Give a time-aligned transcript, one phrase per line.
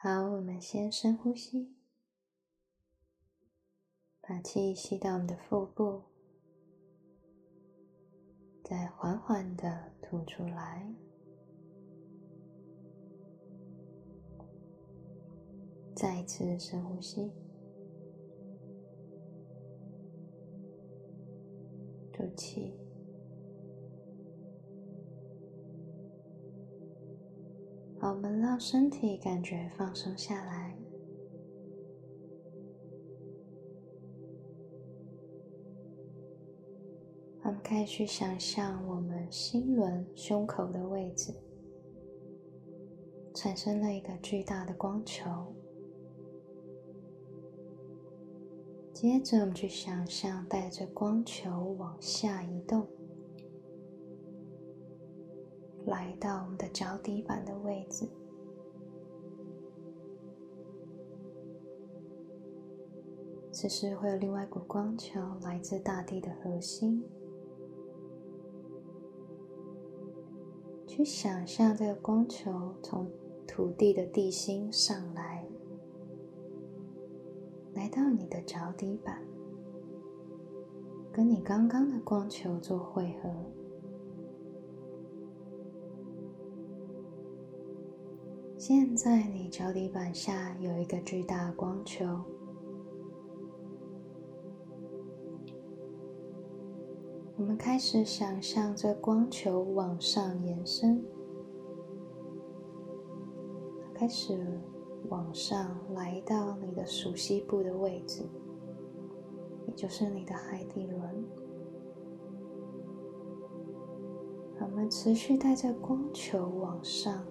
[0.00, 1.74] 好，我们先深呼吸，
[4.20, 6.04] 把气吸到我们的腹部，
[8.62, 10.94] 再缓缓的吐出来。
[15.96, 17.32] 再一次深呼吸，
[22.12, 22.87] 吐气。
[28.00, 30.76] 我们让身体感觉放松下来。
[37.42, 41.32] 我们可以去想象我们心轮胸口的位置
[43.34, 45.30] 产生了一个巨大的光球。
[48.92, 52.86] 接着，我们去想象带着光球往下移动。
[55.88, 58.06] 来到我们的脚底板的位置，
[63.50, 67.02] 此时会有另外一股光球来自大地的核心。
[70.86, 73.10] 去想象这个光球从
[73.46, 75.46] 土地的地心上来，
[77.74, 79.22] 来到你的脚底板，
[81.12, 83.30] 跟你刚刚的光球做汇合。
[88.68, 92.04] 现在你脚底板下有一个巨大的光球，
[97.38, 101.02] 我们开始想象这光球往上延伸，
[103.94, 104.60] 开始
[105.08, 108.22] 往上来到你的熟悉部的位置，
[109.66, 111.24] 也就是你的海底轮。
[114.60, 117.24] 我们持续带着光球往上。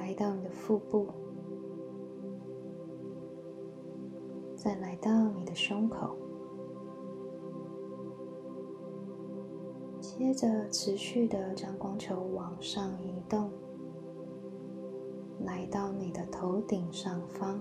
[0.00, 1.06] 来到你的腹部，
[4.56, 6.16] 再来到你的胸口，
[10.00, 13.50] 接着持续的将光球往上移动，
[15.44, 17.60] 来到你的头顶上方。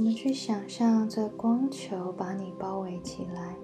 [0.00, 3.54] 我们去想象这光球把你包围起来。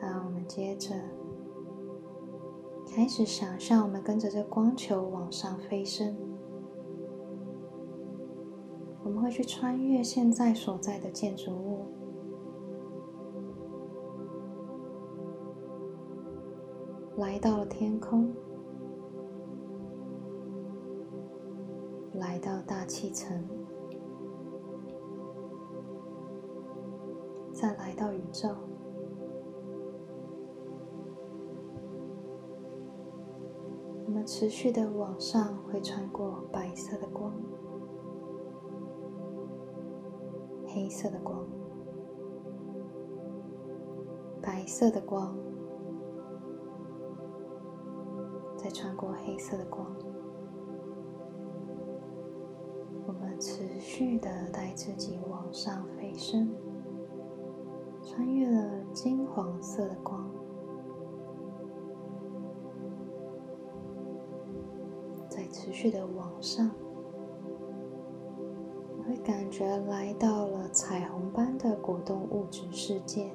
[0.00, 0.94] 好，我们接着
[2.86, 6.16] 开始想象，我们跟着这光球往上飞升。
[9.02, 11.86] 我们会去穿越现在所在的建筑物，
[17.16, 18.32] 来到了天空。
[22.14, 23.44] 来到大气层，
[27.52, 28.48] 再来到宇宙。
[34.06, 37.32] 我们持续的往上，会穿过白色的光、
[40.66, 41.44] 黑色的光、
[44.40, 45.36] 白色的光，
[48.56, 49.84] 再穿过黑色的光。
[53.96, 56.50] 续的带自己往上飞升，
[58.02, 60.28] 穿越了金黄色的光，
[65.28, 66.68] 再持续的往上，
[68.96, 73.30] 你会感觉来到了彩虹般的果冻物质世界。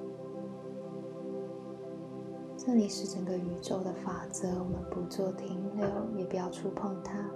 [2.58, 5.88] 这里是整个宇宙的法则，我们不做停留，
[6.18, 7.32] 也不要触碰它。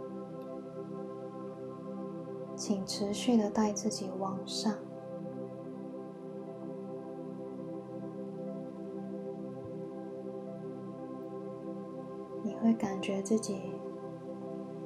[2.56, 4.74] 请持续的带自己往上，
[12.44, 13.62] 你会感觉自己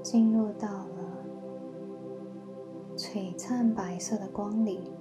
[0.02, 0.88] 进入到了
[2.96, 4.92] 璀璨白色的光里。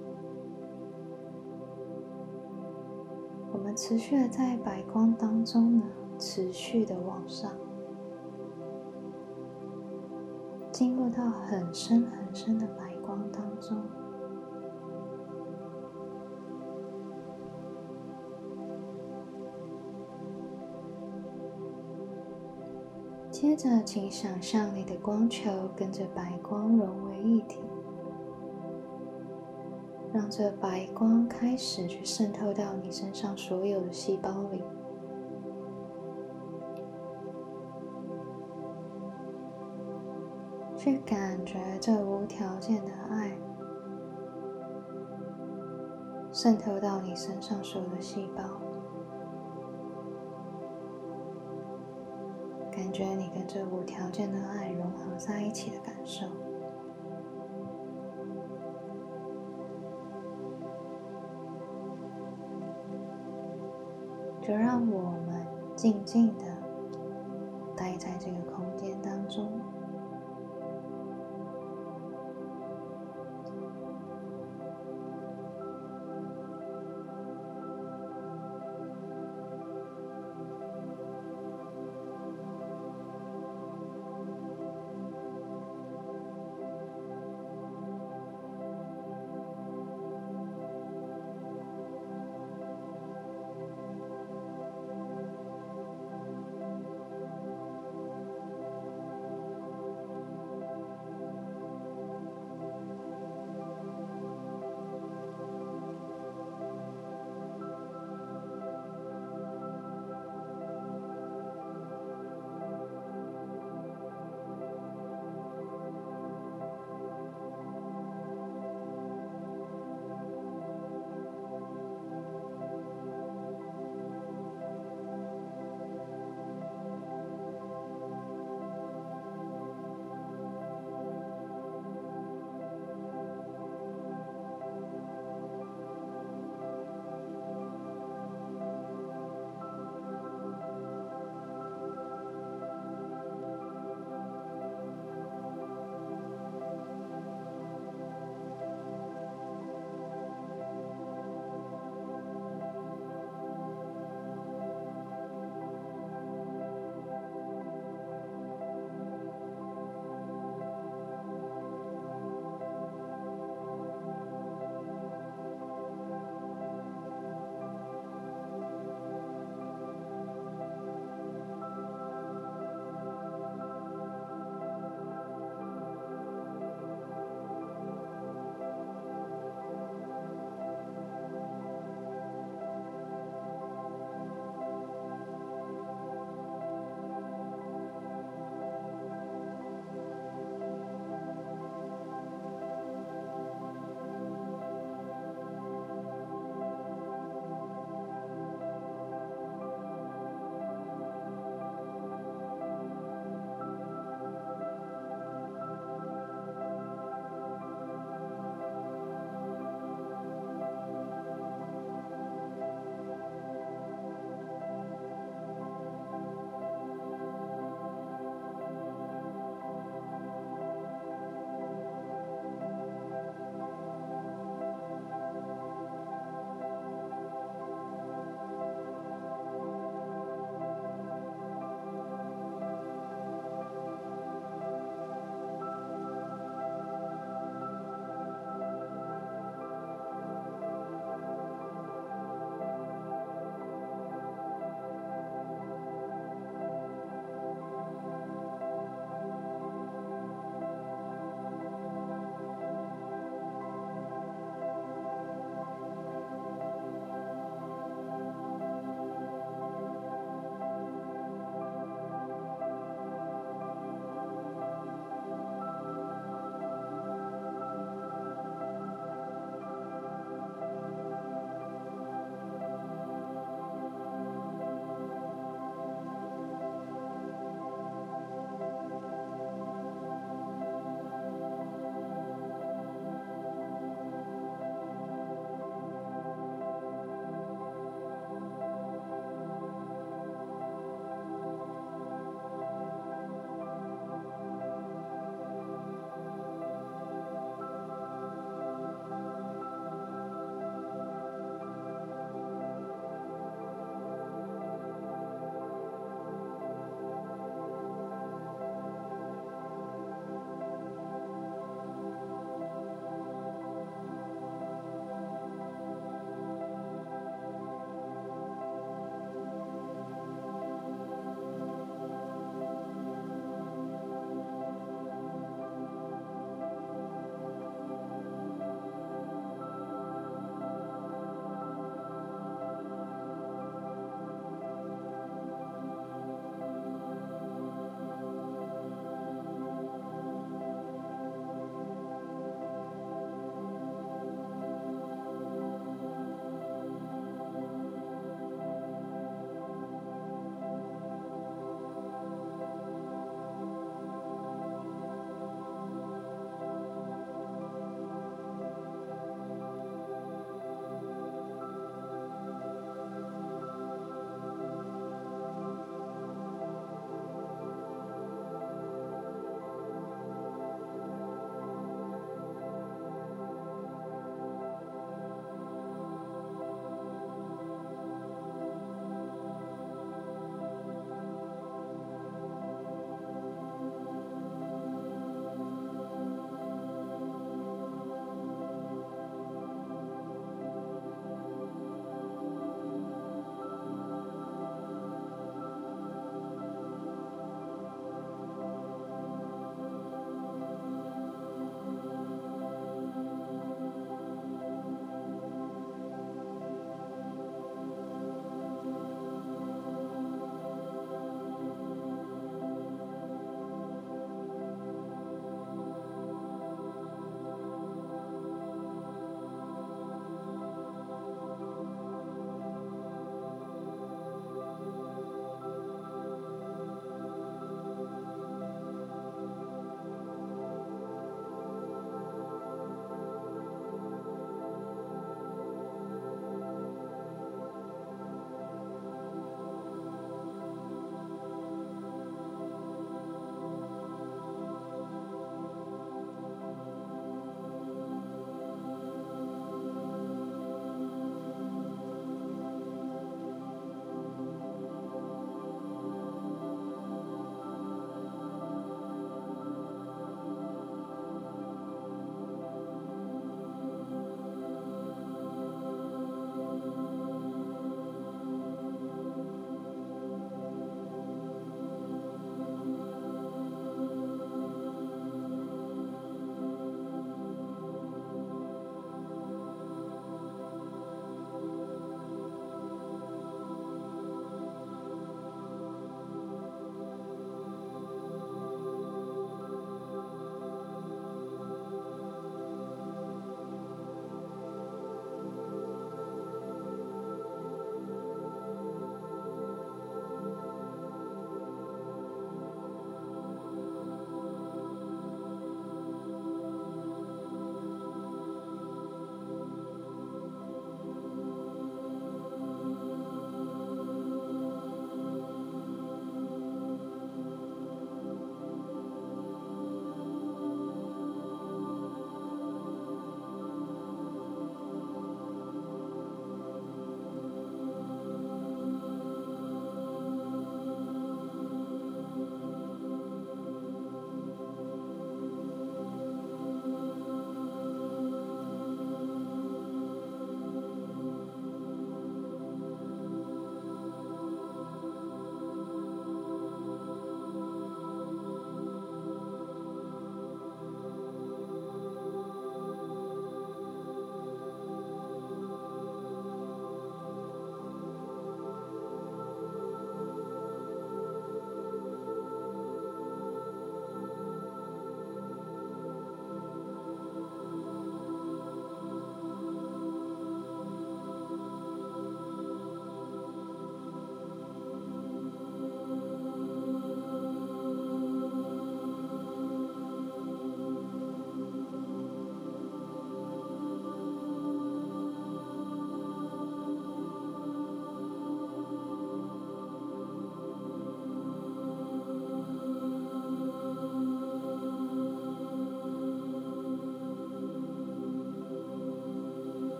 [3.51, 5.85] 我们持续的在白光当中呢，
[6.19, 7.51] 持续的往上。
[10.77, 13.75] 进入到很深很深的白光当中，
[23.31, 27.59] 接着，请想象你的光球跟着白光融为一体，
[30.13, 34.61] 让这白光开始去渗透到你身上所有的细胞里。
[40.87, 43.37] 去感觉这无条件的爱
[46.31, 48.41] 渗透到你身上所有的细胞，
[52.71, 56.25] 感觉你跟这无条件的爱融合在一起的感受。
[64.41, 65.45] 就让我们
[65.75, 66.45] 静静的
[67.75, 68.66] 待在这个空。